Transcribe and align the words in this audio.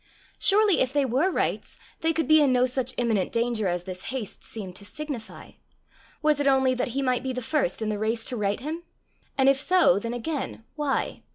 Surely 0.39 0.79
if 0.79 0.91
they 0.91 1.05
were 1.05 1.29
rights, 1.29 1.77
they 1.99 2.11
could 2.11 2.27
be 2.27 2.41
in 2.41 2.51
no 2.51 2.65
such 2.65 2.95
imminent 2.97 3.31
danger 3.31 3.67
as 3.67 3.83
this 3.83 4.05
haste 4.05 4.43
seemed 4.43 4.75
to 4.75 4.83
signify. 4.83 5.51
Was 6.23 6.39
it 6.39 6.47
only 6.47 6.73
that 6.73 6.87
he 6.97 7.03
might 7.03 7.21
be 7.21 7.33
the 7.33 7.39
first 7.39 7.83
in 7.83 7.89
the 7.89 7.99
race 7.99 8.25
to 8.25 8.35
right 8.35 8.61
him? 8.61 8.81
and 9.37 9.47
if 9.47 9.61
so, 9.61 9.99
then 9.99 10.15
again, 10.15 10.63
why? 10.75 11.21